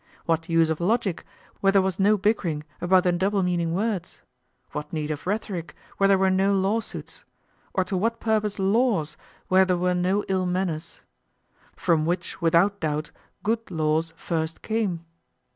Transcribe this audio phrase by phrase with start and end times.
[0.25, 1.23] What use of logic,
[1.59, 4.23] where there was no bickering about the double meaning words?
[4.71, 7.23] What need of rhetoric, where there were no lawsuits?
[7.75, 9.15] Or to what purpose laws,
[9.47, 11.01] where there were no ill manners?
[11.75, 13.11] from which without doubt
[13.43, 15.05] good laws first came.